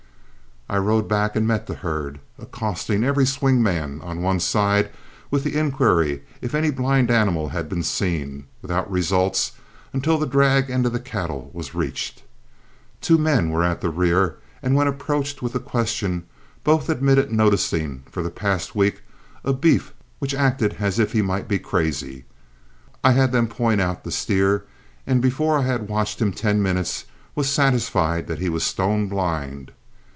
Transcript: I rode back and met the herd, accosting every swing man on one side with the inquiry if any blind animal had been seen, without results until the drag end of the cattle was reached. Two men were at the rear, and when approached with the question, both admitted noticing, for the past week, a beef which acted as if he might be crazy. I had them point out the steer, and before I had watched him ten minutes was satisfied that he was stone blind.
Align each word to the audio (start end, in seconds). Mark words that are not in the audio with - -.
I 0.69 0.77
rode 0.77 1.09
back 1.09 1.35
and 1.35 1.45
met 1.45 1.67
the 1.67 1.73
herd, 1.73 2.21
accosting 2.39 3.03
every 3.03 3.25
swing 3.25 3.61
man 3.61 3.99
on 4.01 4.21
one 4.21 4.39
side 4.39 4.89
with 5.29 5.43
the 5.43 5.57
inquiry 5.59 6.23
if 6.39 6.55
any 6.55 6.71
blind 6.71 7.11
animal 7.11 7.49
had 7.49 7.67
been 7.67 7.83
seen, 7.83 8.45
without 8.61 8.89
results 8.89 9.51
until 9.91 10.17
the 10.17 10.25
drag 10.25 10.69
end 10.69 10.85
of 10.85 10.93
the 10.93 10.99
cattle 11.01 11.49
was 11.51 11.75
reached. 11.75 12.23
Two 13.01 13.17
men 13.17 13.49
were 13.51 13.65
at 13.65 13.81
the 13.81 13.89
rear, 13.89 14.37
and 14.63 14.73
when 14.73 14.87
approached 14.87 15.41
with 15.41 15.51
the 15.51 15.59
question, 15.59 16.23
both 16.63 16.87
admitted 16.87 17.33
noticing, 17.33 18.03
for 18.09 18.23
the 18.23 18.31
past 18.31 18.73
week, 18.73 19.01
a 19.43 19.51
beef 19.51 19.93
which 20.19 20.33
acted 20.33 20.75
as 20.79 20.99
if 20.99 21.11
he 21.11 21.21
might 21.21 21.49
be 21.49 21.59
crazy. 21.59 22.23
I 23.03 23.11
had 23.11 23.33
them 23.33 23.47
point 23.49 23.81
out 23.81 24.05
the 24.05 24.11
steer, 24.11 24.63
and 25.05 25.21
before 25.21 25.59
I 25.59 25.63
had 25.63 25.89
watched 25.89 26.21
him 26.21 26.31
ten 26.31 26.63
minutes 26.63 27.03
was 27.35 27.49
satisfied 27.49 28.27
that 28.27 28.39
he 28.39 28.47
was 28.47 28.63
stone 28.63 29.09
blind. 29.09 29.73